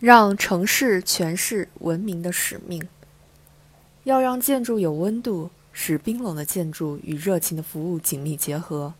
[0.00, 2.88] 让城市诠释文明的使命。
[4.04, 8.94] 要让建筑有温度，使冰冷的建筑与热情的服务紧密结合。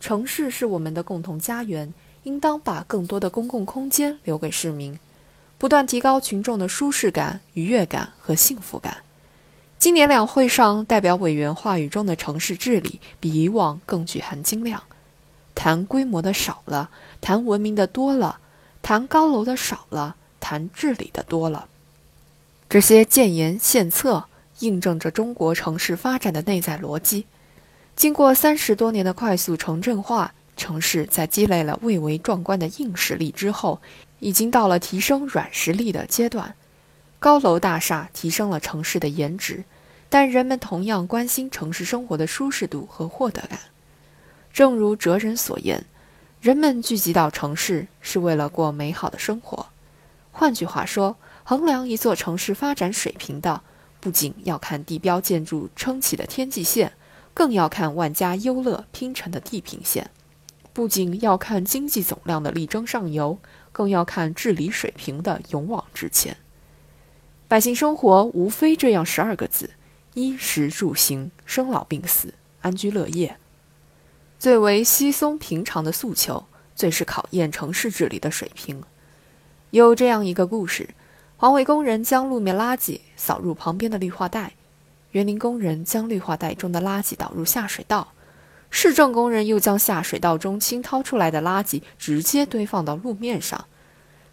[0.00, 1.94] 城市是我们的共同家园，
[2.24, 4.98] 应当把更多的公共空间留给市民，
[5.56, 8.98] 不断提高群众的舒适感、愉悦感和幸福感。
[9.78, 14.82] 今年两会上，代表委员话语中的城市治理比以往更具含金量，
[15.54, 16.90] 谈规模的少了，
[17.22, 18.40] 谈文明的多了，
[18.82, 20.16] 谈高楼的少了。
[20.44, 21.68] 谈治理的多了，
[22.68, 24.26] 这些建言献策
[24.58, 27.24] 印证着中国城市发展的内在逻辑。
[27.96, 33.80] 经过三十多年的快速城镇化，城市在积累了蔚为壮观的硬实力之后，
[34.18, 36.54] 已经到了提升软实力的阶段。
[37.18, 39.64] 高楼大厦提升了城市的颜值，
[40.10, 43.58] 但人们同样关心城市生活的舒适度和获得感。
[44.52, 45.86] 正如哲人所言，
[46.42, 49.68] 人们聚集到城市是为了过美好的生活。
[50.36, 53.62] 换句话说，衡量一座城市发展水平的，
[54.00, 56.92] 不仅要看地标建筑撑起的天际线，
[57.32, 60.06] 更要看万家优乐拼成的地平线；
[60.72, 63.38] 不仅要看经济总量的力争上游，
[63.70, 66.36] 更要看治理水平的勇往直前。
[67.46, 69.70] 百姓生活无非这样十二个字：
[70.14, 73.36] 衣食住行、生老病死、安居乐业。
[74.40, 78.82] 最为稀松平常的诉求，最是考验城市治理的水平。
[79.74, 80.90] 有这样一个故事：
[81.36, 84.52] 环卫工人将路面垃圾扫入旁边的绿化带，
[85.10, 88.12] 园林工人将绿化带中的垃圾导入下水道，
[88.70, 93.64] 市政工人又将下水道中清掏出来的垃圾直接堆放到路面上，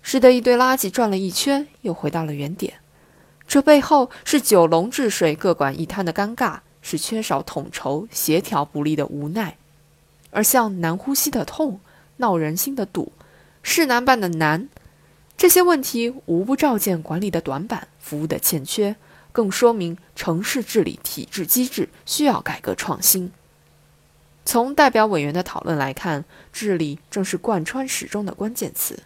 [0.03, 2.75] 使得一堆垃圾转了一圈又回到了原点。
[3.47, 9.57] 这背后是九龙治水各管一摊的尴尬，是缺少统筹协调不力的无奈，
[10.29, 11.79] 而像难呼吸的痛、
[12.17, 13.11] 闹人心的堵、
[13.63, 14.69] 事难办的难。
[15.41, 18.95] 这些问题无不照见管理的短板、服务的欠缺，
[19.31, 23.31] 更说明城市治理体制机制需要改革创新。
[24.45, 28.99] 从代表委员的讨论来看，治理正是贯穿始终的关键词。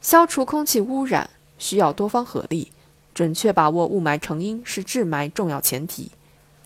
[0.00, 1.28] 消除空气污染
[1.58, 2.72] 需要多方合力，
[3.12, 6.10] 准确把握雾霾成因是治霾重要前提。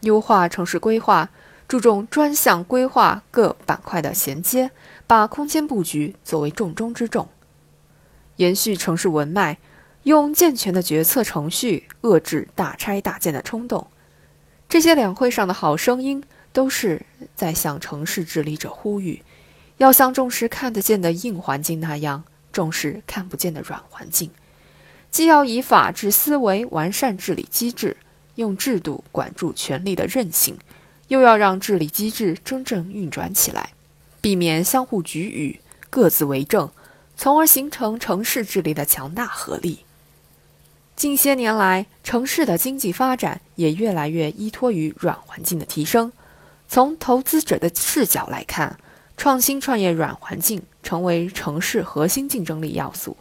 [0.02, 1.30] 优化城市规划，
[1.66, 4.70] 注重专项规划各板块的衔接，
[5.08, 7.26] 把空间布局作为重中之重。
[8.36, 9.58] 延续城市文脉，
[10.04, 13.86] 用健全的决策程序遏制大拆大建的冲动。
[14.68, 16.22] 这些两会上的好声音，
[16.52, 17.04] 都是
[17.36, 19.22] 在向城市治理者呼吁：
[19.76, 24.30] 要像重视看得见的硬环境那样重视看不见的软环境。
[25.10, 27.96] 既要以法治思维完善治理机制，
[28.34, 30.58] 用制度管住权力的韧性，
[31.06, 33.70] 又要让治理机制真正运转起来，
[34.20, 36.68] 避免相互局龉、各自为政。
[37.16, 39.80] 从而形成城市治理的强大合力。
[40.96, 46.12] 近些年来，城市的经济发展也越来越依托于软环境的提升。
[46.68, 48.78] 从投资者的视角来看，
[49.16, 53.16] 创新创业软环境成为城市核心竞争力要素。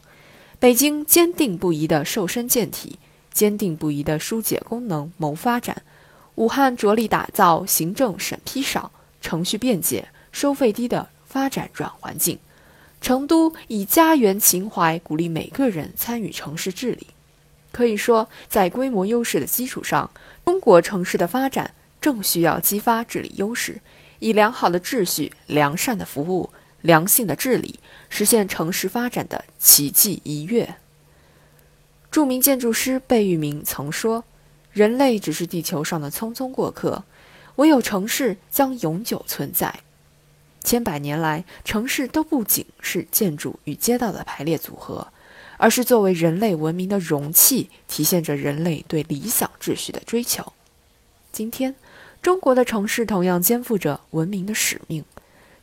[0.59, 2.97] 北京坚定不移的瘦身健体，
[3.33, 5.75] 坚定不移的疏解功能谋发展；
[6.35, 12.39] 武汉着力打造行政审批少、程序便捷、收费低的发展软环境。
[13.03, 17.07] 成都以家园情怀鼓励每个人参与城市治理，
[17.73, 20.09] 可以说，在规模优势的基础上，
[20.45, 23.81] 中国城市的发展正需要激发治理优势，
[24.19, 27.77] 以良好的秩序、良善的服务、良性的治理，
[28.07, 30.75] 实现城市发展的奇迹一跃。
[32.09, 34.23] 著名建筑师贝聿铭曾说
[34.71, 37.03] ：“人类只是地球上的匆匆过客，
[37.57, 39.81] 唯有城市将永久存在。”
[40.63, 45.07] 千百年来，城市都不仅是建筑与街道的排列组合，
[45.57, 50.53] 而是作为人类文明的容器，体现着人类对理想秩序的追求。
[51.31, 51.75] 今天，
[52.21, 55.03] 中国的城市同样肩负着文明的使命，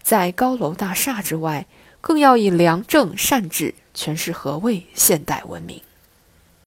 [0.02, 1.66] 在高楼大厦之外，
[2.00, 5.80] 更要以良政善治诠释何谓现代文明。